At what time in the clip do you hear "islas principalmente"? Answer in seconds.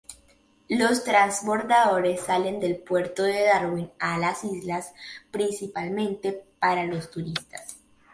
4.43-6.43